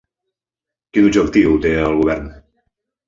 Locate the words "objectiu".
1.09-1.53